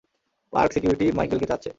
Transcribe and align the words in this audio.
Park 0.53 0.69
security 0.73 1.05
Michael 1.17 1.37
কে 1.39 1.47
চাচ্ছে। 1.51 1.69